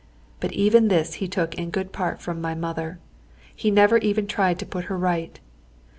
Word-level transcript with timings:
But 0.39 0.51
even 0.53 0.87
this 0.87 1.13
he 1.21 1.27
took 1.27 1.53
in 1.53 1.69
good 1.69 1.91
part 1.91 2.19
from 2.23 2.41
my 2.41 2.55
mother. 2.55 2.97
He 3.55 3.69
never 3.69 3.99
even 3.99 4.25
tried 4.25 4.57
to 4.57 4.65
put 4.65 4.85
her 4.85 4.97
right. 4.97 5.39